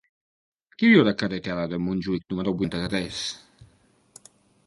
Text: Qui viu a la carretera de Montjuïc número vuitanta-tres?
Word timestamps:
Qui 0.77 0.87
viu 0.91 1.01
a 1.01 1.07
la 1.07 1.13
carretera 1.23 1.67
de 1.73 1.79
Montjuïc 1.89 2.25
número 2.33 2.55
vuitanta-tres? 2.61 3.23